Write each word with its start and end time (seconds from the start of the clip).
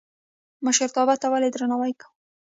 مشرتابه 0.65 1.15
ته 1.21 1.27
ولې 1.31 1.49
درناوی 1.51 1.93
کوو؟ 2.01 2.13